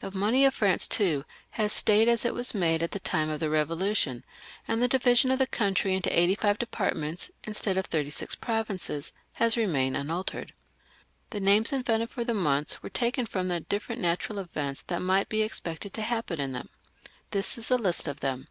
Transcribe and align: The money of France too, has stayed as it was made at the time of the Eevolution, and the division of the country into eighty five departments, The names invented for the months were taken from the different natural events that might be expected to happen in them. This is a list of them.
The 0.00 0.10
money 0.10 0.46
of 0.46 0.54
France 0.54 0.86
too, 0.86 1.26
has 1.50 1.70
stayed 1.70 2.08
as 2.08 2.24
it 2.24 2.32
was 2.32 2.54
made 2.54 2.82
at 2.82 2.92
the 2.92 2.98
time 2.98 3.28
of 3.28 3.40
the 3.40 3.48
Eevolution, 3.48 4.22
and 4.66 4.80
the 4.80 4.88
division 4.88 5.30
of 5.30 5.38
the 5.38 5.46
country 5.46 5.94
into 5.94 6.18
eighty 6.18 6.34
five 6.34 6.58
departments, 6.58 7.30
The 7.44 9.12
names 11.42 11.72
invented 11.74 12.08
for 12.10 12.24
the 12.24 12.32
months 12.34 12.82
were 12.82 12.88
taken 12.88 13.26
from 13.26 13.48
the 13.48 13.60
different 13.60 14.00
natural 14.00 14.38
events 14.38 14.80
that 14.80 15.02
might 15.02 15.28
be 15.28 15.42
expected 15.42 15.92
to 15.92 16.02
happen 16.04 16.40
in 16.40 16.52
them. 16.52 16.70
This 17.32 17.58
is 17.58 17.70
a 17.70 17.76
list 17.76 18.08
of 18.08 18.20
them. 18.20 18.48